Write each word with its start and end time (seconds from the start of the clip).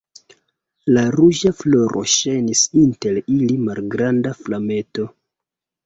La 0.97 1.03
ruĝa 1.15 1.51
floro 1.59 2.03
ŝajnis 2.15 2.65
inter 2.87 3.23
ili 3.37 3.61
malgranda 3.71 4.37
flameto. 4.45 5.11